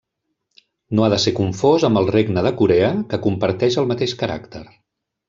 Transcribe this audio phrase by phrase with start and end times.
[0.99, 4.65] No ha de ser confós amb el regne de Corea que comparteix el mateix caràcter.